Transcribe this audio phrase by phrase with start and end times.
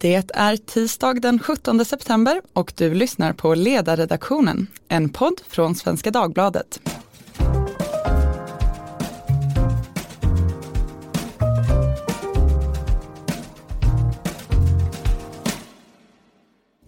[0.00, 6.10] Det är tisdag den 17 september och du lyssnar på Ledarredaktionen, en podd från Svenska
[6.10, 6.80] Dagbladet.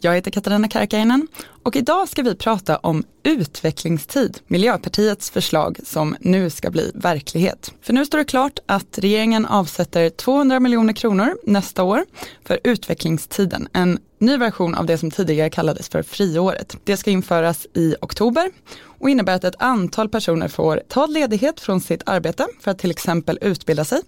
[0.03, 1.29] Jag heter Katarina Karkainen
[1.63, 7.73] och idag ska vi prata om utvecklingstid, Miljöpartiets förslag som nu ska bli verklighet.
[7.83, 12.05] För nu står det klart att regeringen avsätter 200 miljoner kronor nästa år
[12.45, 16.77] för utvecklingstiden, en ny version av det som tidigare kallades för friåret.
[16.85, 18.51] Det ska införas i oktober
[18.83, 22.91] och innebär att ett antal personer får ta ledighet från sitt arbete för att till
[22.91, 24.01] exempel utbilda sig,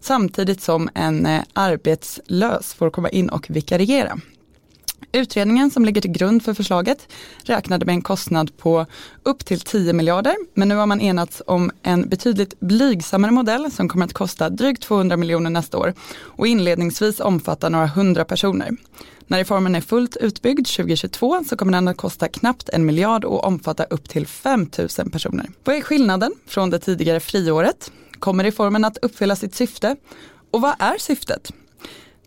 [0.00, 4.18] samtidigt som en eh, arbetslös får komma in och vikariera.
[5.12, 7.08] Utredningen som ligger till grund för förslaget
[7.44, 8.86] räknade med en kostnad på
[9.22, 13.88] upp till 10 miljarder, men nu har man enats om en betydligt blygsammare modell som
[13.88, 18.70] kommer att kosta drygt 200 miljoner nästa år och inledningsvis omfatta några hundra personer.
[19.26, 23.44] När reformen är fullt utbyggd 2022 så kommer den att kosta knappt en miljard och
[23.44, 25.46] omfatta upp till 5 000 personer.
[25.64, 27.90] Vad är skillnaden från det tidigare friåret?
[28.18, 29.96] Kommer reformen att uppfylla sitt syfte?
[30.50, 31.52] Och vad är syftet?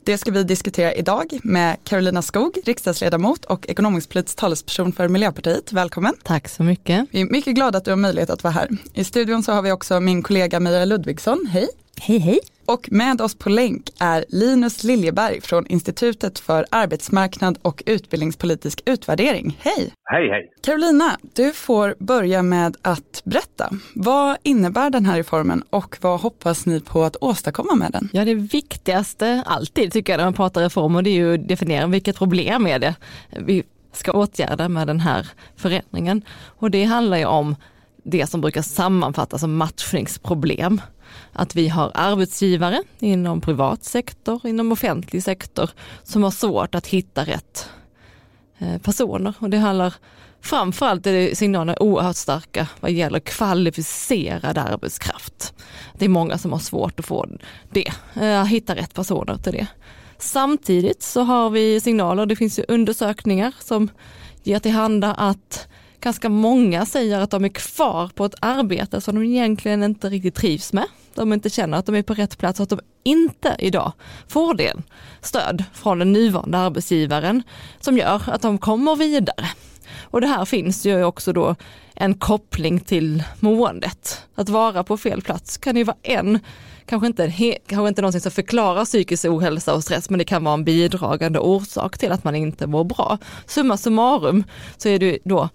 [0.10, 5.74] Det ska vi diskutera idag med Carolina Skog, riksdagsledamot och ekonomisk-politisk talesperson för Miljöpartiet.
[5.74, 6.14] Välkommen!
[6.24, 7.08] Tack så mycket!
[7.12, 8.70] Vi är mycket glada att du har möjlighet att vara här.
[8.94, 11.48] I studion så har vi också min kollega Mira Ludvigsson.
[11.52, 11.68] Hej!
[12.02, 12.40] Hej hej!
[12.70, 19.58] Och med oss på länk är Linus Liljeberg från Institutet för arbetsmarknad och utbildningspolitisk utvärdering.
[19.62, 19.94] Hej!
[20.04, 20.52] Hej hej!
[20.62, 23.70] Carolina, du får börja med att berätta.
[23.96, 28.10] Vad innebär den här reformen och vad hoppas ni på att åstadkomma med den?
[28.14, 31.88] Ja det viktigaste alltid tycker jag när man pratar reformer det är ju att definiera
[31.88, 32.96] vilket problem är det
[33.30, 36.22] vi ska åtgärda med den här förändringen.
[36.46, 37.56] Och det handlar ju om
[38.04, 40.82] det som brukar sammanfattas som matchningsproblem.
[41.34, 45.70] Att vi har arbetsgivare inom privat sektor, inom offentlig sektor
[46.04, 47.70] som har svårt att hitta rätt
[48.58, 49.34] eh, personer.
[49.40, 49.94] Och det handlar
[50.42, 55.54] framförallt är signalerna oerhört starka vad gäller kvalificerad arbetskraft.
[55.94, 57.28] Det är många som har svårt att få
[57.70, 57.92] det,
[58.22, 59.68] eh, att hitta rätt personer till det.
[60.18, 63.90] Samtidigt så har vi signaler, det finns ju undersökningar som
[64.44, 65.68] ger till handa att
[66.02, 70.36] ganska många säger att de är kvar på ett arbete som de egentligen inte riktigt
[70.36, 70.86] trivs med.
[71.14, 73.92] De inte känner att de är på rätt plats och att de inte idag
[74.28, 74.74] får det
[75.22, 77.44] stöd från den nuvarande arbetsgivaren
[77.80, 79.46] som gör att de kommer vidare.
[80.02, 81.56] Och det här finns ju också då
[81.94, 84.22] en koppling till måendet.
[84.36, 86.40] Att vara på fel plats kan ju vara en,
[86.86, 87.32] kanske inte,
[87.68, 91.40] kanske inte någonting som förklarar psykisk ohälsa och stress, men det kan vara en bidragande
[91.40, 93.18] orsak till att man inte mår bra.
[93.46, 94.44] Summa summarum
[94.78, 95.50] så är det då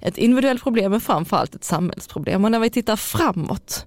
[0.00, 2.44] ett individuellt problem men framförallt ett samhällsproblem.
[2.44, 3.86] Och när vi tittar framåt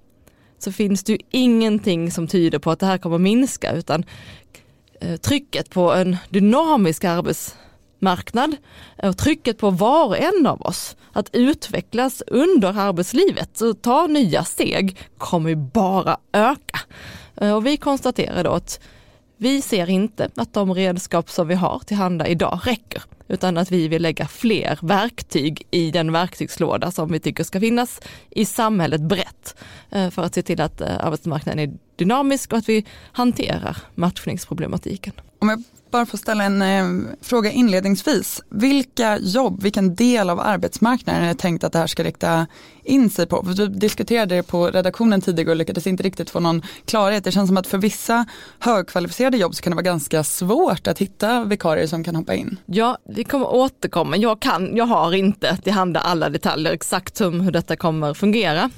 [0.60, 4.06] så finns det ju ingenting som tyder på att det här kommer minska utan
[5.02, 8.56] eh, trycket på en dynamisk arbetsmarknad
[8.98, 14.08] eh, och trycket på var och en av oss att utvecklas under arbetslivet och ta
[14.08, 16.80] nya steg kommer ju bara öka.
[17.36, 18.80] Eh, och vi konstaterar då att
[19.44, 23.88] vi ser inte att de redskap som vi har tillhanda idag räcker utan att vi
[23.88, 29.56] vill lägga fler verktyg i den verktygslåda som vi tycker ska finnas i samhället brett
[29.90, 35.14] eh, för att se till att eh, arbetsmarknaden är dynamisk och att vi hanterar matchningsproblematiken.
[35.40, 38.42] Om jag bara får ställa en eh, fråga inledningsvis.
[38.50, 42.48] Vilka jobb, vilken del av arbetsmarknaden är det tänkt att det här ska rikta
[42.84, 43.44] in sig på?
[43.44, 47.24] För vi diskuterade det på redaktionen tidigare och lyckades inte riktigt få någon klarhet.
[47.24, 48.26] Det känns som att för vissa
[48.60, 52.58] högkvalificerade jobb så kan det vara ganska svårt att hitta vikarier som kan hoppa in.
[52.66, 54.18] Ja, vi kommer återkomma.
[54.18, 58.70] Jag, kan, jag har inte tillhanda alla detaljer exakt om hur detta kommer fungera.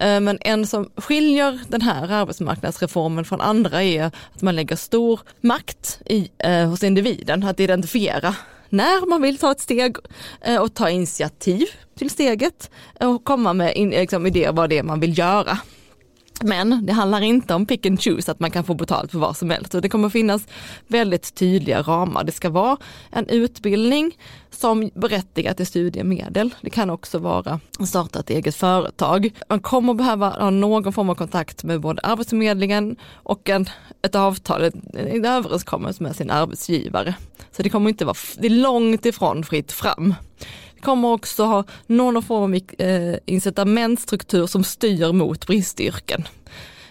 [0.00, 5.20] Eh, men en som skiljer den här arbetsmarknadsreformen från andra är att man lägger stor
[5.40, 8.34] makt i, eh, hos individen att identifiera
[8.68, 9.96] när man vill ta ett steg
[10.40, 11.66] eh, och ta initiativ
[11.98, 12.70] till steget
[13.00, 15.58] och komma med in, liksom, idéer vad det är man vill göra.
[16.42, 19.36] Men det handlar inte om pick and choose, att man kan få betalt för vad
[19.36, 19.74] som helst.
[19.74, 20.42] Och det kommer finnas
[20.86, 22.24] väldigt tydliga ramar.
[22.24, 22.76] Det ska vara
[23.10, 24.18] en utbildning
[24.50, 26.54] som berättigar till studiemedel.
[26.60, 29.30] Det kan också vara att starta ett eget företag.
[29.48, 33.68] Man kommer behöva ha någon form av kontakt med både Arbetsförmedlingen och en,
[34.02, 37.14] ett avtal, en överenskommelse med sin arbetsgivare.
[37.50, 40.14] Så det kommer inte vara, det är långt ifrån fritt fram
[40.80, 46.24] kommer också ha någon form av eh, incitamentstruktur som styr mot bristyrken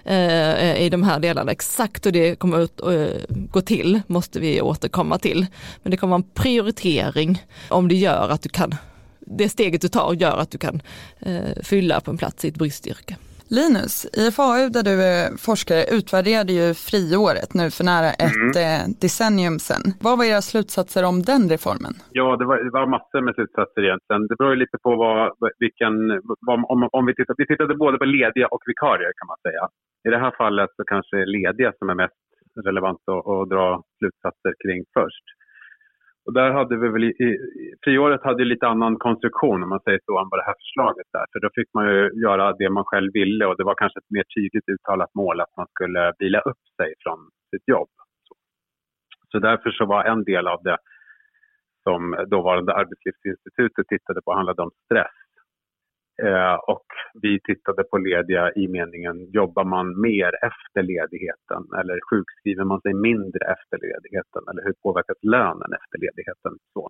[0.03, 1.51] eh, i de här delarna.
[1.51, 5.45] Exakt hur det kommer att eh, gå till måste vi återkomma till.
[5.83, 8.75] Men det kommer vara en prioritering om det gör att du kan,
[9.19, 10.81] det steget du tar gör att du kan
[11.63, 13.15] fylla på en plats i ett bristyrke.
[13.49, 18.65] Linus, IFAU där du är forskare utvärderade ju friåret nu för nära ett mm.
[18.65, 19.83] Eh, decennium sedan.
[20.07, 21.93] Vad var era slutsatser om den reformen?
[22.19, 24.21] Ja, det var, det var massor med slutsatser egentligen.
[24.29, 25.21] Det beror ju lite på vad,
[25.65, 25.93] vilken,
[26.47, 29.63] vad, om, om vi tittar, vi tittade både på lediga och vikarier kan man säga.
[30.07, 32.21] I det här fallet så kanske lediga som är mest
[32.69, 33.67] relevant att, att dra
[33.97, 35.25] slutsatser kring först.
[36.27, 37.29] Och där hade vi väl i, i,
[37.83, 41.25] friåret hade lite annan konstruktion om man säger så än vad det här förslaget är.
[41.31, 44.15] För då fick man ju göra det man själv ville och det var kanske ett
[44.15, 47.19] mer tydligt uttalat mål att man skulle vila upp sig från
[47.51, 47.89] sitt jobb.
[48.27, 48.33] Så,
[49.31, 50.77] så därför så var en del av det
[51.83, 55.17] som dåvarande Arbetslivsinstitutet tittade på handlade om stress.
[56.23, 56.85] Eh, och
[57.21, 62.93] vi tittade på lediga i meningen, jobbar man mer efter ledigheten eller sjukskriver man sig
[62.93, 66.53] mindre efter ledigheten eller hur påverkas lönen efter ledigheten?
[66.73, 66.89] Så.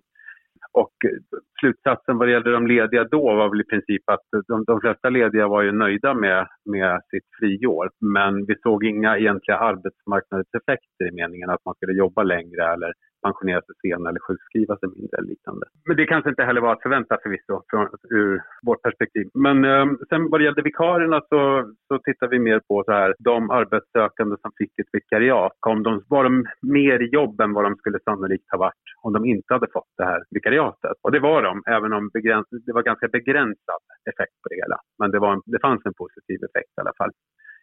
[0.72, 1.18] Och eh,
[1.60, 5.08] slutsatsen vad det gällde de lediga då var väl i princip att de, de flesta
[5.08, 7.90] lediga var ju nöjda med, med sitt friår.
[8.00, 12.92] Men vi såg inga egentliga arbetsmarknadseffekter i meningen att man skulle jobba längre eller
[13.26, 15.66] pensionera sig senare eller sjukskriva sig mindre eller liknande.
[15.86, 19.26] Men det kanske inte heller var att förvänta förvisso från, ur vårt perspektiv.
[19.34, 23.14] Men eh, sen vad det gällde vikarierna så, så tittar vi mer på så här,
[23.18, 25.52] de arbetssökande som fick ett vikariat.
[25.60, 29.12] Kom de, var de mer i jobb än vad de skulle sannolikt ha varit om
[29.12, 30.96] de inte hade fått det här vikariatet?
[31.02, 34.78] Och det var de, även om begräns, det var ganska begränsad effekt på det hela.
[34.98, 37.10] Men det, var en, det fanns en positiv effekt i alla fall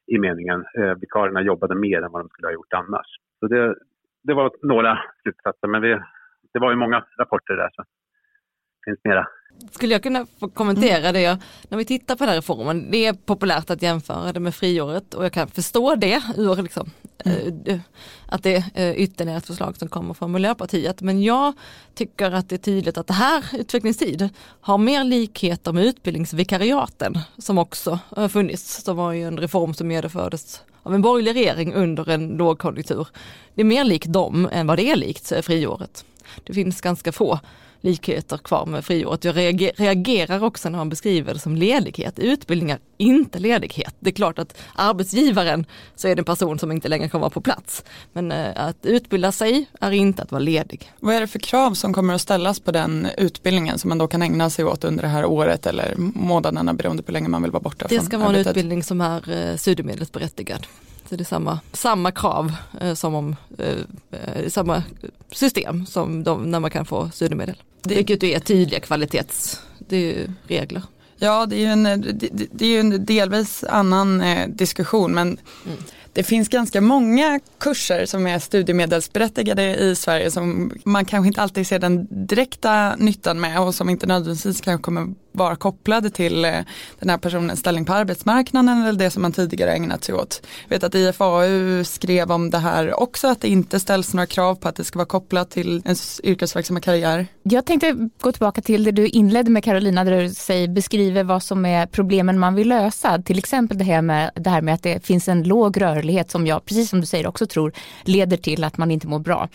[0.07, 3.09] i meningen eh, vikarierna jobbade mer än vad de skulle ha gjort annars.
[3.39, 3.75] Så det,
[4.27, 5.89] det var några slutsatser, men vi,
[6.53, 7.83] det var ju många rapporter där så
[8.85, 9.27] finns mera.
[9.71, 11.21] Skulle jag kunna få kommentera det?
[11.21, 11.37] Jag,
[11.69, 15.13] när vi tittar på den här reformen, det är populärt att jämföra det med friåret
[15.13, 16.89] och jag kan förstå det ur liksom,
[17.25, 17.63] mm.
[17.65, 17.79] äh,
[18.27, 21.01] att det är ytterligare ett förslag som kommer från Miljöpartiet.
[21.01, 21.53] Men jag
[21.93, 24.29] tycker att det är tydligt att det här utvecklingstid
[24.61, 29.91] har mer likheter med utbildningsvikariaten som också har funnits, som var ju en reform som
[29.91, 33.07] genomfördes av en borgerlig regering under en lågkonjunktur.
[33.53, 36.05] Det är mer likt dem än vad det är likt friåret.
[36.43, 37.39] Det finns ganska få
[37.85, 39.23] likheter kvar med friåret.
[39.23, 39.37] Jag
[39.77, 42.19] reagerar också när man beskriver det som ledighet.
[42.19, 43.95] Utbildningar, inte ledighet.
[43.99, 45.65] Det är klart att arbetsgivaren
[45.95, 47.83] så är det en person som inte längre kommer vara på plats.
[48.13, 50.91] Men eh, att utbilda sig är inte att vara ledig.
[50.99, 54.07] Vad är det för krav som kommer att ställas på den utbildningen som man då
[54.07, 57.41] kan ägna sig åt under det här året eller månaderna beroende på hur länge man
[57.41, 57.85] vill vara borta?
[57.89, 58.47] Det ska vara arbetet?
[58.47, 60.67] en utbildning som är eh, studiemedelsberättigad.
[61.09, 63.77] Så det är samma, samma krav eh, som om, eh,
[64.11, 64.83] eh samma
[65.31, 67.61] system som de, när man kan få studiemedel.
[67.81, 70.81] Det, Vilket är tydliga kvalitetsregler.
[71.17, 75.77] Ja, det är ju en, det, det är en delvis annan eh, diskussion men mm.
[76.13, 81.67] det finns ganska många kurser som är studiemedelsberättigade i Sverige som man kanske inte alltid
[81.67, 86.51] ser den direkta nyttan med och som inte nödvändigtvis kanske kommer vara kopplade till eh,
[86.99, 90.41] den här personens ställning på arbetsmarknaden eller det som man tidigare ägnat sig åt.
[90.67, 94.55] Jag vet att IFAU skrev om det här också, att det inte ställs några krav
[94.55, 97.27] på att det ska vara kopplat till ens yrkesverksamma karriär.
[97.43, 101.43] Jag tänkte gå tillbaka till det du inledde med Carolina, där du säger, beskriver vad
[101.43, 103.21] som är problemen man vill lösa.
[103.21, 106.47] Till exempel det här, med, det här med att det finns en låg rörlighet som
[106.47, 107.71] jag, precis som du säger, också tror
[108.03, 109.49] leder till att man inte mår bra.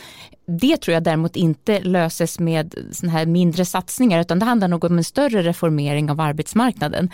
[0.58, 4.84] Det tror jag däremot inte löses med såna här mindre satsningar utan det handlar nog
[4.84, 7.10] om en större reformering av arbetsmarknaden.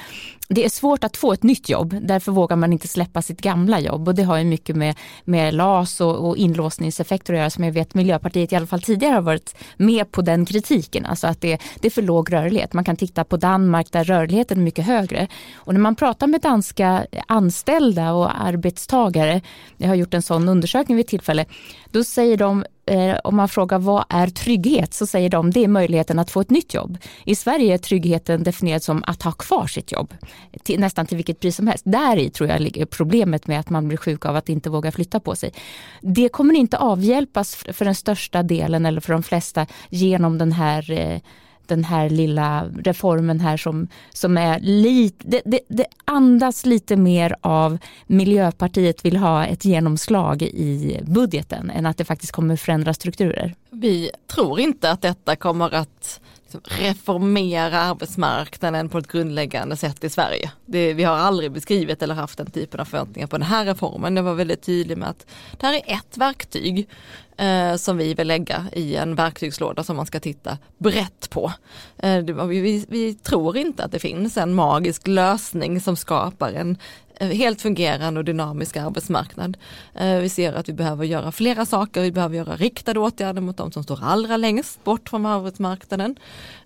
[0.49, 3.81] Det är svårt att få ett nytt jobb, därför vågar man inte släppa sitt gamla
[3.81, 4.95] jobb och det har ju mycket med,
[5.25, 9.15] med LAS och, och inlåsningseffekter att göra som jag vet Miljöpartiet i alla fall tidigare
[9.15, 12.73] har varit med på den kritiken, alltså att det, det är för låg rörlighet.
[12.73, 16.41] Man kan titta på Danmark där rörligheten är mycket högre och när man pratar med
[16.41, 19.41] danska anställda och arbetstagare,
[19.77, 21.45] jag har gjort en sån undersökning vid tillfälle,
[21.91, 25.69] då säger de eh, om man frågar vad är trygghet så säger de det är
[25.69, 26.99] möjligheten att få ett nytt jobb.
[27.25, 30.15] I Sverige är tryggheten definierad som att ha kvar sitt jobb
[30.63, 31.85] till, nästan till vilket pris som helst.
[31.87, 34.93] Där i tror jag ligger problemet med att man blir sjuk av att inte våga
[34.93, 35.53] flytta på sig.
[36.01, 40.91] Det kommer inte avhjälpas för den största delen eller för de flesta genom den här
[40.91, 41.21] eh,
[41.69, 47.37] den här lilla reformen här som, som är lite, det, det, det, andas lite mer
[47.41, 53.55] av Miljöpartiet vill ha ett genomslag i budgeten än att det faktiskt kommer förändra strukturer.
[53.71, 56.21] Vi tror inte att detta kommer att
[56.53, 60.51] liksom reformera arbetsmarknaden på ett grundläggande sätt i Sverige.
[60.67, 64.15] Det, vi har aldrig beskrivit eller haft den typen av förväntningar på den här reformen.
[64.15, 65.27] Det var väldigt tydligt med att
[65.61, 66.89] det här är ett verktyg
[67.37, 71.53] eh, som vi vill lägga i en verktygslåda som man ska titta brett på.
[71.99, 76.79] Eh, vi, vi, tror inte att det finns en magisk lösning som skapar en
[77.21, 79.57] Eh, helt fungerande och dynamisk arbetsmarknad.
[79.95, 83.57] Eh, vi ser att vi behöver göra flera saker, vi behöver göra riktade åtgärder mot
[83.57, 86.17] de som står allra längst bort från arbetsmarknaden.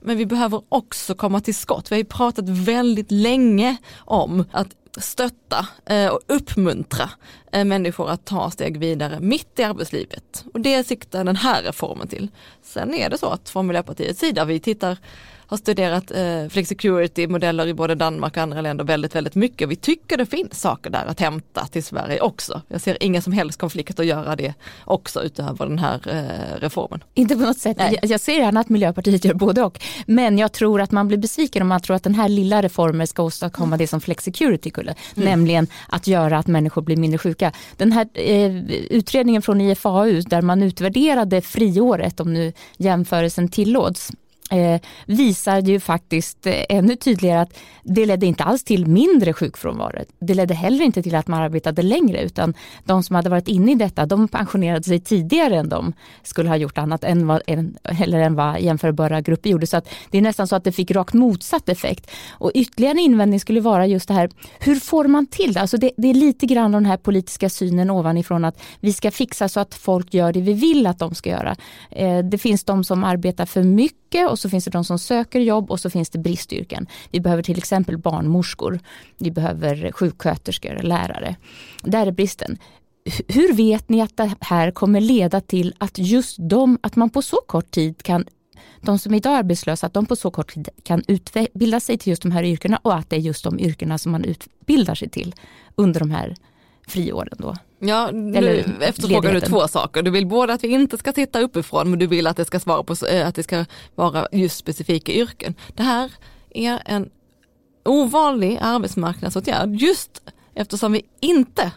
[0.00, 1.90] Men vi behöver också komma till skott.
[1.90, 7.10] Vi har ju pratat väldigt länge om att stötta eh, och uppmuntra
[7.52, 10.44] människor att ta steg vidare mitt i arbetslivet.
[10.54, 12.28] Och det siktar den här reformen till.
[12.62, 14.98] Sen är det så att från Miljöpartiets sida, vi tittar
[15.50, 19.68] har studerat eh, flexicurity-modeller i både Danmark och andra länder väldigt, väldigt mycket.
[19.68, 22.62] Vi tycker det finns saker där att hämta till Sverige också.
[22.68, 24.54] Jag ser inga som helst konflikter att göra det
[24.84, 27.04] också utöver den här eh, reformen.
[27.14, 27.76] Inte på något sätt.
[27.78, 29.80] Jag, jag ser gärna att Miljöpartiet gör både och.
[30.06, 33.06] Men jag tror att man blir besviken om man tror att den här lilla reformen
[33.06, 34.94] ska åstadkomma det som flexicurity skulle.
[35.16, 35.28] Mm.
[35.28, 37.52] Nämligen att göra att människor blir mindre sjuka.
[37.76, 44.12] Den här eh, utredningen från IFAU där man utvärderade friåret om nu jämförelsen tillåts
[44.50, 50.04] eh, visar ju faktiskt eh, ännu tydligare att det ledde inte alls till mindre sjukfrånvaro.
[50.20, 52.54] Det ledde heller inte till att man arbetade längre utan
[52.84, 55.92] de som hade varit inne i detta de pensionerade sig tidigare än de
[56.22, 57.42] skulle ha gjort annat än vad,
[57.84, 59.66] eller än vad jämförbara grupper gjorde.
[59.66, 62.10] Så att det är nästan så att det fick rakt motsatt effekt.
[62.30, 64.30] Och ytterligare en invändning skulle vara just det här,
[64.60, 65.60] hur får man till det?
[65.60, 69.48] Alltså det, det är lite grann den här politiska synen ovanifrån att vi ska fixa
[69.48, 71.56] så att folk gör det vi vill att de ska göra.
[71.90, 75.40] Eh, det finns de som arbetar för mycket och så finns det de som söker
[75.40, 76.86] jobb och så finns det bristyrken.
[77.10, 78.80] Vi behöver till exempel barnmorskor,
[79.18, 81.36] vi behöver sjuksköterskor, lärare.
[81.82, 82.58] Där är bristen.
[83.28, 87.22] Hur vet ni att det här kommer leda till att just de, att man på
[87.22, 88.24] så kort tid kan
[88.80, 92.10] de som idag är arbetslösa, att de på så kort tid kan utbilda sig till
[92.10, 95.08] just de här yrkena och att det är just de yrkena som man utbildar sig
[95.08, 95.34] till
[95.76, 96.36] under de här
[96.86, 97.56] friåren då.
[97.82, 100.02] Ja, nu efterfrågar du två saker.
[100.02, 102.60] Du vill både att vi inte ska titta uppifrån men du vill att det ska,
[102.60, 105.54] svara på, eh, att det ska vara just specifika yrken.
[105.74, 106.12] Det här
[106.50, 107.10] är en
[107.84, 110.22] ovanlig arbetsmarknadsåtgärd just
[110.54, 111.72] eftersom vi inte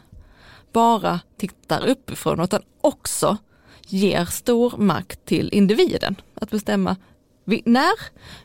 [0.74, 3.38] bara tittar uppifrån utan också
[3.88, 6.96] ger stor makt till individen att bestämma
[7.46, 7.94] när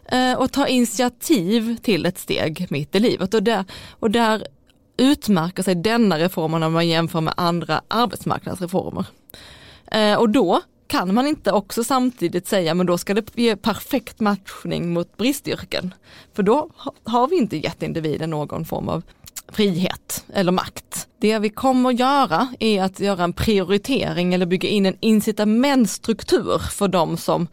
[0.05, 3.35] eh, och ta initiativ till ett steg mitt i livet.
[3.35, 4.47] Och där, och där
[4.99, 9.07] utmärker sig denna reformen om man jämför med andra arbetsmarknadsreformer.
[9.87, 14.21] Eh, och då kan man inte också samtidigt säga men då ska det ge perfekt
[14.21, 15.95] matchning mot bristyrken.
[16.35, 16.71] För då
[17.05, 19.02] har vi inte gett individen någon form av
[19.49, 21.09] frihet eller makt.
[21.19, 26.59] Det vi kommer att göra är att göra en prioritering eller bygga in en incitamentstruktur
[26.59, 27.49] för de som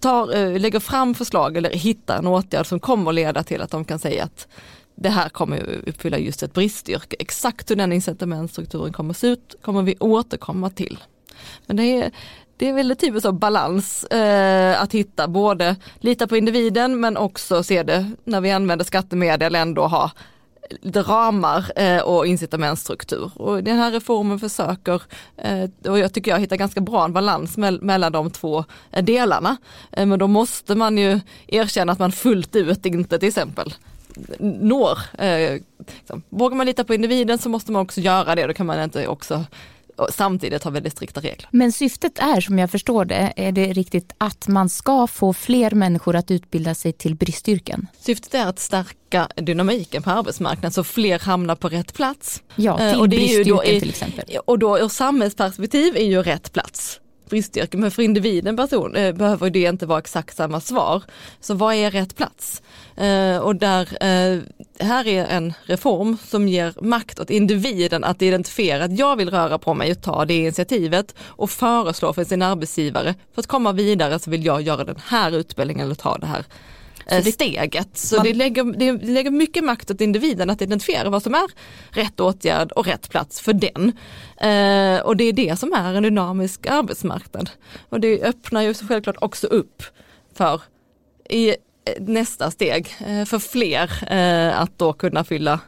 [0.00, 3.70] tar, eh, lägger fram förslag eller hittar en åtgärd som kommer att leda till att
[3.70, 4.48] de kan säga att
[4.94, 7.16] det här kommer uppfylla just ett bristyrke.
[7.18, 10.98] Exakt hur den incitamentstrukturen kommer att se ut kommer vi återkomma till.
[11.66, 12.10] Men det är,
[12.56, 17.62] det är väldigt typiskt av balans eh, att hitta både lita på individen men också
[17.62, 20.10] se det när vi använder skattemedel ändå ha
[20.80, 23.30] lite ramar eh, och incitamentstruktur.
[23.34, 25.02] Och den här reformen försöker,
[25.36, 29.04] eh, och jag tycker jag hittar ganska bra en balans me mellan de två eh,
[29.04, 29.56] delarna.
[29.92, 33.74] Eh, men då måste man ju erkänna att man fullt ut inte till exempel
[34.38, 34.98] når.
[35.18, 36.22] Eh, liksom.
[36.28, 39.06] Vågar man lita på individen så måste man också göra det, då kan man inte
[39.06, 39.44] också
[40.10, 41.48] samtidigt ha väldigt strikta regler.
[41.50, 45.70] Men syftet är, som jag förstår det, är det riktigt att man ska få fler
[45.70, 47.86] människor att utbilda sig till bristyrken?
[48.00, 52.42] Syftet är att stärka dynamiken på arbetsmarknaden så fler hamnar på rätt plats.
[52.54, 54.24] Ja, till och det bristyrken är ju då, till exempel.
[54.44, 59.50] Och då ur samhällsperspektiv är ju rätt plats bristyrke, men för individen person eh, behöver
[59.50, 61.02] det inte vara exakt samma svar.
[61.40, 62.62] Så vad är rätt plats?
[62.96, 64.40] Eh, och där, eh,
[64.78, 69.58] här är en reform som ger makt åt individen att identifiera att jag vill röra
[69.58, 74.18] på mig och ta det initiativet och föreslå för sin arbetsgivare för att komma vidare
[74.18, 76.44] så vill jag göra den här utbildningen eller ta det här
[77.08, 77.88] det, steget.
[77.98, 81.46] Så man, det, lägger, det lägger mycket makt åt individen att identifiera vad som är
[81.90, 83.92] rätt åtgärd och rätt plats för den.
[84.36, 87.50] Eh, och det är det som är en dynamisk arbetsmarknad.
[87.88, 89.82] Och det öppnar ju självklart också upp
[90.34, 90.62] för
[91.30, 91.56] i
[91.98, 95.60] nästa steg eh, för fler eh, att då kunna fylla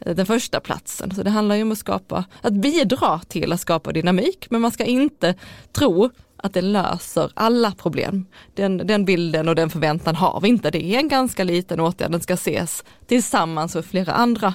[0.00, 1.14] eh, den första platsen.
[1.14, 4.70] Så det handlar ju om att skapa, att bidra till att skapa dynamik, men man
[4.70, 5.34] ska inte
[5.72, 6.10] tro
[6.42, 8.26] att det löser alla problem.
[8.54, 10.70] Den, den bilden och den förväntan har vi inte.
[10.70, 14.54] Det är en ganska liten åtgärd, den ska ses tillsammans med flera andra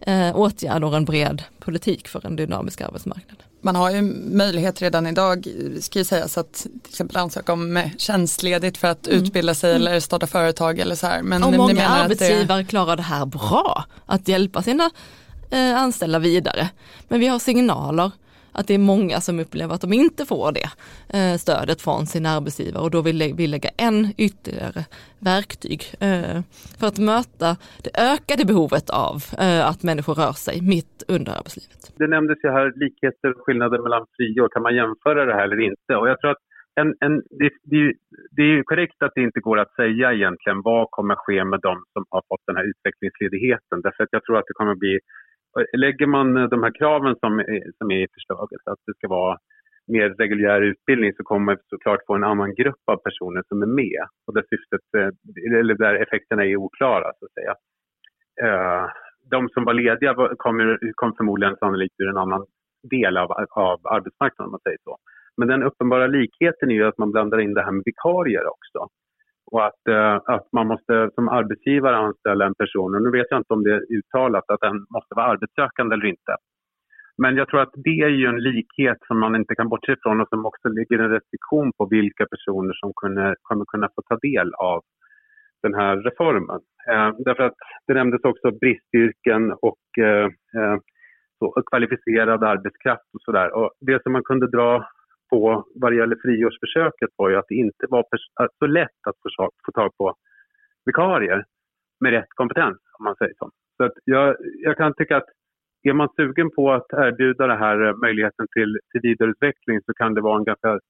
[0.00, 3.36] eh, åtgärder och en bred politik för en dynamisk arbetsmarknad.
[3.60, 4.02] Man har ju
[4.32, 5.46] möjlighet redan idag,
[5.80, 9.22] ska ju sägas, att till exempel ansöka om tjänstledigt för att mm.
[9.22, 9.82] utbilda sig mm.
[9.82, 11.22] eller starta företag eller så här.
[11.22, 12.68] Men och många arbetsgivare det...
[12.68, 14.90] klarar det här bra, att hjälpa sina
[15.50, 16.68] eh, anställda vidare.
[17.08, 18.10] Men vi har signaler
[18.58, 20.68] att det är många som upplever att de inte får det
[21.16, 24.82] eh, stödet från sin arbetsgivare och då vill vi lägga en ytterligare
[25.30, 26.38] verktyg eh,
[26.78, 27.48] för att möta
[27.84, 31.80] det ökade behovet av eh, att människor rör sig mitt under arbetslivet.
[32.00, 34.48] Det nämndes ju här likheter och skillnader mellan friår.
[34.54, 35.90] Kan man jämföra det här eller inte?
[36.00, 36.42] Och jag tror att
[36.80, 37.82] en, en, det, det,
[38.36, 41.60] det är ju korrekt att det inte går att säga egentligen vad kommer ske med
[41.68, 43.82] de som har fått den här utvecklingsledigheten.
[43.84, 44.94] Därför att jag tror att det kommer bli,
[45.76, 47.44] lägger man eh, de här kraven som,
[47.78, 49.38] som är i förslaget, att det ska vara
[49.86, 53.66] mer reguljär utbildning så kommer man såklart få en annan grupp av personer som är
[53.66, 57.54] med och där syftet, eh, eller där effekterna är oklara så att säga.
[58.42, 58.86] Eh,
[59.30, 62.46] de som var lediga kom, kom förmodligen sannolikt ur en annan
[62.90, 64.96] del av, av arbetsmarknaden om man säger så.
[65.36, 68.88] Men den uppenbara likheten är ju att man blandar in det här med vikarier också.
[69.50, 73.40] Och att, eh, att man måste som arbetsgivare anställa en person, och nu vet jag
[73.40, 76.36] inte om det är uttalat att den måste vara arbetssökande eller inte.
[77.22, 80.20] Men jag tror att det är ju en likhet som man inte kan bortse ifrån
[80.20, 84.16] och som också ligger en restriktion på vilka personer som kunde, kommer kunna få ta
[84.16, 84.82] del av
[85.62, 86.60] den här reformen.
[86.90, 90.26] Eh, därför att det nämndes också bristyrken och eh,
[90.56, 90.76] eh
[91.38, 93.50] så, kvalificerad arbetskraft och sådär.
[93.80, 94.88] Det som man kunde dra
[95.30, 98.04] på vad det gäller friårsförsöket var ju att det inte var
[98.58, 100.14] så lätt att få, få tag på
[100.84, 101.44] vikarier
[102.00, 103.50] med rätt kompetens, om man säger så.
[103.76, 105.28] Så att jag, jag kan tycka att
[105.82, 110.14] är man sugen på att erbjuda den här eh, möjligheten till, till vidareutveckling så kan
[110.14, 110.80] det vara en ganska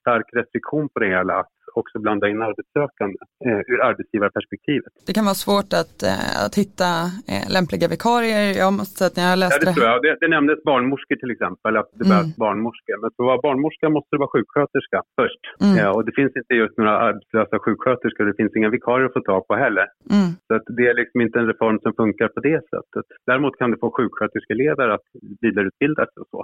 [0.00, 4.92] stark restriktion på det hela att också blanda in arbetssökande eh, ur arbetsgivarperspektivet.
[5.06, 6.88] Det kan vara svårt att, eh, att hitta
[7.32, 8.44] eh, lämpliga vikarier.
[8.62, 9.74] Jag måste säga att när jag läste ja, det...
[9.76, 9.98] Tror jag.
[10.04, 12.42] Det, det nämndes barnmorskor till exempel, att det behövs mm.
[12.44, 12.96] barnmorskor.
[13.02, 15.42] Men för att vara barnmorska måste du vara sjuksköterska först.
[15.64, 15.74] Mm.
[15.80, 19.24] Ja, och det finns inte just några arbetslösa sjuksköterskor, det finns inga vikarier att få
[19.32, 19.86] tag på heller.
[20.16, 20.28] Mm.
[20.46, 23.06] Så att det är liksom inte en reform som funkar på det sättet.
[23.28, 25.06] Däremot kan du få sjuksköterskeelever att
[25.42, 26.40] vidareutbilda sig och så.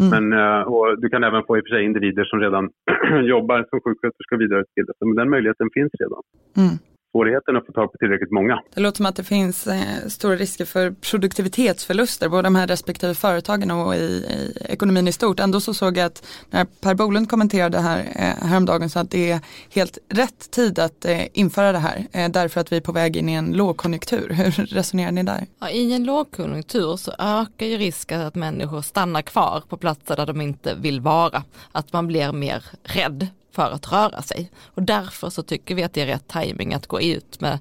[0.00, 0.10] Mm.
[0.14, 2.64] Men, eh, och du kan även få i och för sig individer som redan
[3.34, 5.04] jobbar som sjuksköterska vidare utbilda sig.
[5.08, 6.22] Men den möjligheten finns redan.
[6.56, 6.78] Mm
[7.14, 8.62] svårigheten att få tag på tillräckligt många.
[8.74, 13.14] Det låter som att det finns eh, stora risker för produktivitetsförluster, både de här respektive
[13.14, 15.40] företagen och i, i, ekonomin i stort.
[15.40, 19.30] Ändå så såg jag att när Per Bolund kommenterade här eh, häromdagen så att det
[19.30, 19.40] är
[19.70, 23.16] helt rätt tid att eh, införa det här, eh, därför att vi är på väg
[23.16, 24.28] in i en lågkonjunktur.
[24.32, 25.46] Hur resonerar ni där?
[25.60, 30.26] Ja, I en lågkonjunktur så ökar ju risken att människor stannar kvar på platser där
[30.26, 31.42] de inte vill vara.
[31.72, 34.50] Att man blir mer rädd för att röra sig.
[34.74, 37.58] Och därför så tycker vi att det är rätt timing att gå ut med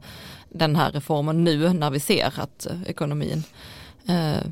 [0.50, 3.42] den här reformen nu när vi ser att eh, ekonomin
[4.14, 4.44] eh,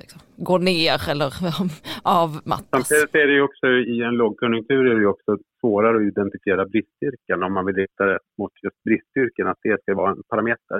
[0.00, 1.30] liksom, går ner eller
[2.02, 2.88] avmattas.
[2.88, 7.42] Samtidigt är det ju också i en lågkonjunktur är det också svårare att identifiera bristyrken
[7.42, 10.78] om man vill rikta det mot just bristyrken, att det ska vara en parameter.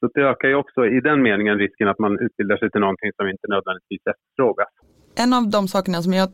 [0.00, 3.10] Så det ökar ju också i den meningen risken att man utbildar sig till någonting
[3.16, 4.68] som inte nödvändigtvis efterfrågas.
[5.22, 6.28] En av de sakerna som jag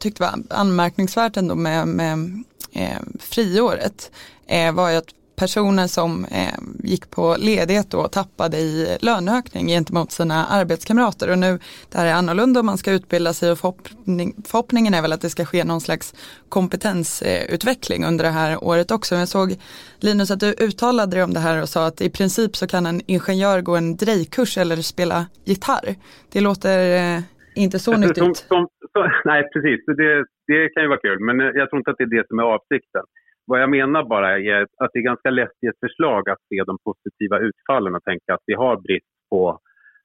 [0.00, 4.10] tyckte var anmärkningsvärt ändå med, med eh, friåret
[4.46, 10.12] eh, var ju att personer som eh, gick på ledighet då tappade i löneökning gentemot
[10.12, 11.58] sina arbetskamrater och nu
[11.88, 15.20] det här är annorlunda om man ska utbilda sig och förhoppning, förhoppningen är väl att
[15.20, 16.14] det ska ske någon slags
[16.48, 19.14] kompetensutveckling under det här året också.
[19.14, 19.56] Jag såg
[19.98, 22.86] Linus att du uttalade dig om det här och sa att i princip så kan
[22.86, 25.96] en ingenjör gå en drejkurs eller spela gitarr.
[26.32, 27.22] Det låter eh,
[27.54, 28.16] inte så nyttigt.
[28.16, 29.80] Som, som, så, nej, precis.
[29.86, 32.38] Det, det kan ju vara kul, men jag tror inte att det är det som
[32.38, 33.04] är avsikten.
[33.46, 36.62] Vad jag menar bara är att det är ganska lätt i ett förslag att se
[36.66, 39.58] de positiva utfallen och tänka att vi har brist på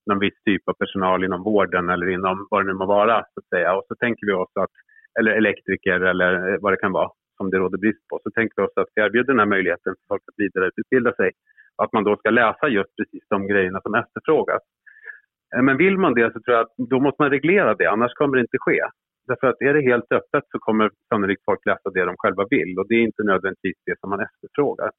[0.06, 3.24] någon viss typ av personal inom vården eller inom vad det nu må vara.
[3.34, 3.76] Så att säga.
[3.76, 4.76] Och så tänker vi oss att,
[5.20, 8.20] eller elektriker eller eh, vad det kan vara som det råder brist på.
[8.24, 11.32] Så tänker vi oss att vi erbjuder den här möjligheten för folk att vidareutbilda sig.
[11.84, 14.64] Att man då ska läsa just precis de grejerna som efterfrågas.
[15.56, 18.14] Eh, men vill man det så tror jag att då måste man reglera det, annars
[18.14, 18.82] kommer det inte ske.
[19.28, 22.80] Därför att är det helt öppet så kommer sannolikt folk läsa det de själva vill
[22.80, 24.92] och det är inte nödvändigtvis det som man efterfrågar.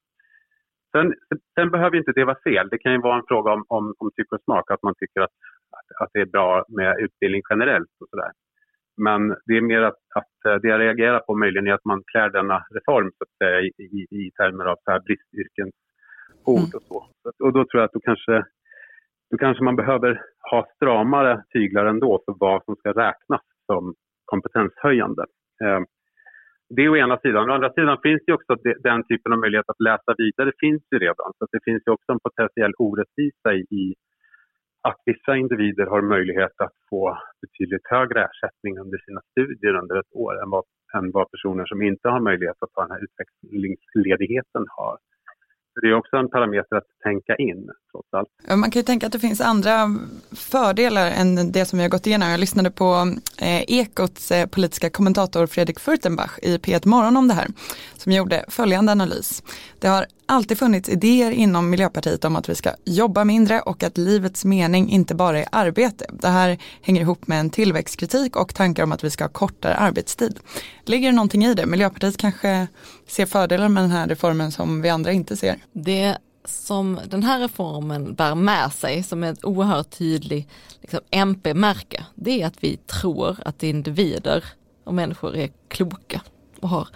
[0.92, 1.14] Sen,
[1.54, 2.68] sen behöver inte det vara fel.
[2.68, 5.20] Det kan ju vara en fråga om, om, om tycke och smak, att man tycker
[5.20, 5.36] att,
[5.78, 8.30] att, att, det är bra med utbildning generellt och sådär.
[8.96, 12.02] Men det är mer att, att eh, det jag reagerar på möjligen är att man
[12.12, 15.74] klär denna reform så att säga, i, i, i termer av så här bristyrkens
[16.44, 16.76] ord mm.
[16.76, 16.98] och så.
[17.44, 18.44] Och då tror jag att då kanske
[19.30, 25.22] då kanske man behöver ha stramare tyglar ändå för vad som ska räknas som kompetenshöjande.
[25.64, 25.80] Eh,
[26.68, 27.50] det är å ena sidan.
[27.50, 30.98] Å andra sidan finns det också den typen av möjlighet att läsa vidare finns ju
[30.98, 31.32] redan.
[31.38, 33.94] Så det finns ju också en potentiell orättvisa i
[34.88, 40.12] att vissa individer har möjlighet att få betydligt högre ersättning under sina studier under ett
[40.12, 40.64] år än vad,
[40.96, 44.96] än vad personer som inte har möjlighet att ta den här utvecklingsledigheten har
[45.82, 48.58] det är också en parameter att tänka in trots allt.
[48.60, 49.96] Man kan ju tänka att det finns andra
[50.32, 52.28] fördelar än det som vi har gått igenom.
[52.28, 57.34] Jag lyssnade på eh, Ekots eh, politiska kommentator Fredrik Furtenbach i P1 Morgon om det
[57.34, 57.46] här
[57.96, 59.42] som gjorde följande analys.
[59.78, 63.98] Det har alltid funnits idéer inom Miljöpartiet om att vi ska jobba mindre och att
[63.98, 66.06] livets mening inte bara är arbete.
[66.12, 69.76] Det här hänger ihop med en tillväxtkritik och tankar om att vi ska ha kortare
[69.76, 70.40] arbetstid.
[70.84, 71.66] Ligger det någonting i det?
[71.66, 72.66] Miljöpartiet kanske
[73.06, 75.56] ser fördelar med den här reformen som vi andra inte ser?
[75.72, 80.48] Det som den här reformen bär med sig som är ett oerhört tydligt
[80.80, 84.44] liksom, MP-märke, det är att vi tror att individer
[84.84, 86.20] och människor är kloka
[86.60, 86.88] och har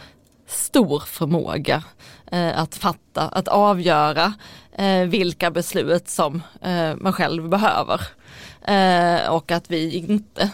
[0.51, 1.83] stor förmåga
[2.33, 4.35] eh, att fatta, att avgöra
[4.73, 8.01] eh, vilka beslut som eh, man själv behöver.
[8.63, 10.51] Eh, och att vi inte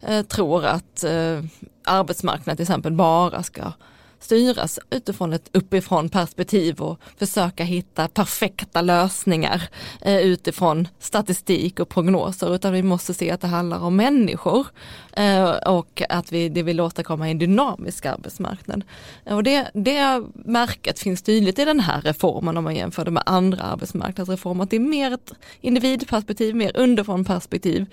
[0.00, 1.42] eh, tror att eh,
[1.84, 3.72] arbetsmarknaden till exempel bara ska
[4.20, 9.62] styras utifrån ett uppifrån perspektiv och försöka hitta perfekta lösningar
[10.00, 14.66] eh, utifrån statistik och prognoser utan vi måste se att det handlar om människor
[15.12, 18.84] eh, och att vi det vill åstadkomma en dynamisk arbetsmarknad.
[19.24, 23.22] Och det, det märket finns tydligt i den här reformen om man jämför det med
[23.26, 24.64] andra arbetsmarknadsreformer.
[24.64, 27.86] Att det är mer ett individperspektiv, mer underifrån perspektiv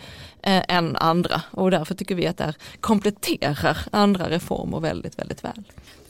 [0.43, 5.63] eh, än andra och därför tycker vi att det kompletterar andra reformer väldigt, väldigt väl.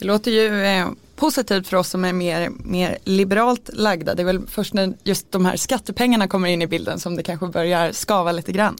[0.04, 4.14] Det låter ju eh, positivt för oss som är mer, mer liberalt lagda.
[4.14, 7.22] Det är väl först när just de här skattepengarna kommer in i bilden som det
[7.22, 8.76] kanske börjar skava lite grann.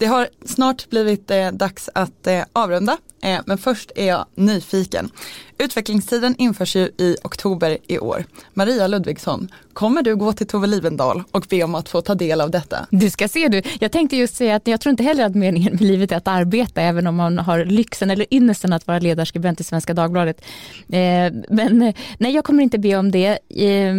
[0.00, 5.10] Det har snart blivit eh, dags att eh, avrunda, eh, men först är jag nyfiken.
[5.58, 8.24] Utvecklingstiden införs ju i oktober i år.
[8.54, 12.40] Maria Ludvigsson, kommer du gå till Tove Livendal och be om att få ta del
[12.40, 12.86] av detta?
[12.90, 15.72] Du ska se du, jag tänkte just säga att jag tror inte heller att meningen
[15.72, 19.60] med livet är att arbeta, även om man har lyxen eller ynnesten att vara ledarskribent
[19.60, 20.40] i Svenska Dagbladet.
[20.88, 23.38] Eh, men eh, nej, jag kommer inte be om det.
[23.48, 23.94] Eh,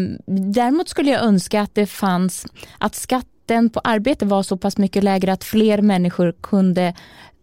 [0.54, 2.46] däremot skulle jag önska att det fanns,
[2.78, 6.94] att skatt skatten på arbete var så pass mycket lägre att fler människor kunde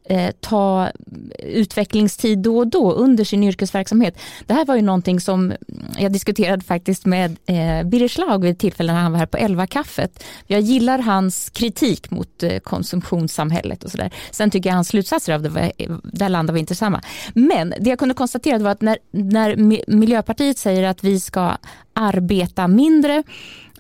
[0.08, 0.90] eh, ta
[1.38, 4.18] utvecklingstid då och då under sin yrkesverksamhet.
[4.46, 5.52] Det här var ju någonting som
[5.98, 9.66] jag diskuterade faktiskt med eh, Birger Schlaug vid tillfället när han var här på 11
[9.66, 10.24] kaffet.
[10.46, 14.10] Jag gillar hans kritik mot eh, konsumtionssamhället och sådär.
[14.30, 17.00] Sen tycker jag hans slutsatser av det, var, där landar vi inte samma.
[17.34, 19.56] Men det jag kunde konstatera var att när, när
[19.90, 21.56] Miljöpartiet säger att vi ska
[21.94, 23.22] arbeta mindre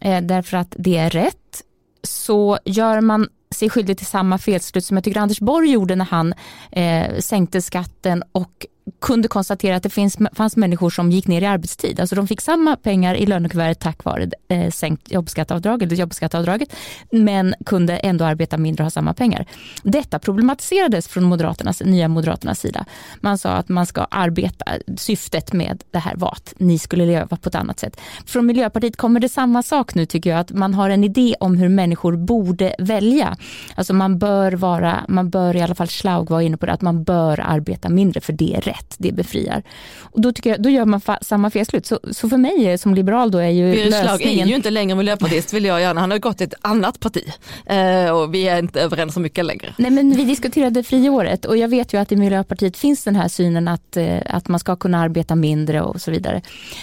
[0.00, 1.64] eh, därför att det är rätt
[2.02, 6.04] så gör man sig skyldig till samma felslut som jag tycker Anders Borg gjorde när
[6.04, 6.34] han
[6.72, 8.66] eh, sänkte skatten och
[9.00, 12.00] kunde konstatera att det finns, fanns människor som gick ner i arbetstid.
[12.00, 16.68] Alltså de fick samma pengar i lönekuvertet tack vare eh, sänkt jobbskatteavdrag, eller jobbskatteavdraget,
[17.10, 19.46] men kunde ändå arbeta mindre och ha samma pengar.
[19.82, 22.84] Detta problematiserades från Moderaternas, nya Moderaternas sida.
[23.20, 24.64] Man sa att man ska arbeta,
[24.96, 28.00] syftet med det här var att ni skulle leva på ett annat sätt.
[28.26, 31.56] Från Miljöpartiet kommer det samma sak nu tycker jag, att man har en idé om
[31.56, 33.36] hur människor borde välja.
[33.74, 36.82] Alltså man bör vara, man bör i alla fall Schlaug var inne på det, att
[36.82, 39.62] man bör arbeta mindre för det är rätt rätt, det befriar.
[40.00, 41.86] Och då, tycker jag, då gör man fa- samma felslut.
[41.86, 44.44] Så, så för mig som liberal då är ju Birger lösningen...
[44.44, 47.32] är ju inte längre miljöpartist vill jag gärna, han har gått till ett annat parti
[47.66, 49.74] eh, och vi är inte överens så mycket längre.
[49.76, 53.28] Nej men vi diskuterade friåret och jag vet ju att i Miljöpartiet finns den här
[53.28, 56.42] synen att, eh, att man ska kunna arbeta mindre och så vidare.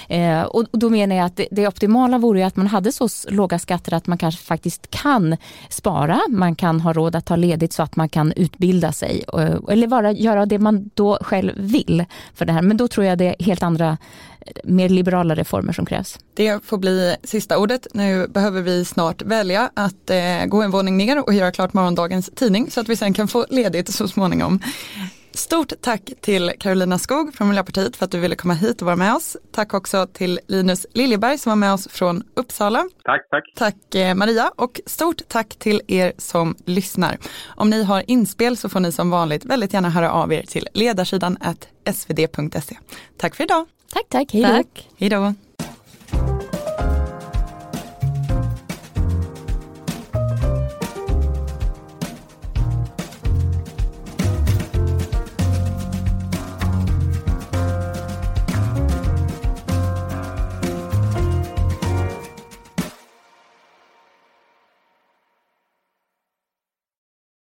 [0.10, 2.92] Eh, och, och då menar jag att det, det optimala vore ju att man hade
[2.92, 5.38] så låga skatter att man kanske faktiskt kan
[5.70, 9.56] spara, man kan ha råd att ta ledigt så att man kan utbilda sig eh,
[9.70, 12.62] eller bara göra det man då själv vill till för det här.
[12.62, 13.98] Men då tror jag det är helt andra,
[14.64, 16.20] mer liberala reformer som krävs.
[16.34, 17.88] Det får bli sista ordet.
[17.94, 22.30] Nu behöver vi snart välja att eh, gå en våning ner och göra klart morgondagens
[22.36, 24.60] tidning så att vi sen kan få ledigt så småningom.
[25.36, 28.96] Stort tack till Carolina Skog från Miljöpartiet för att du ville komma hit och vara
[28.96, 29.38] med oss.
[29.52, 32.90] Tack också till Linus Liljeberg som var med oss från Uppsala.
[33.04, 33.44] Tack, tack.
[33.56, 37.18] Tack eh, Maria och stort tack till er som lyssnar.
[37.48, 40.68] Om ni har inspel så får ni som vanligt väldigt gärna höra av er till
[40.74, 41.38] ledarsidan
[41.94, 42.78] svd.se.
[43.18, 43.66] Tack för idag.
[43.94, 44.34] Tack, tack.
[44.34, 44.48] Hej då.
[44.50, 44.90] Tack.
[44.98, 45.34] Hej då.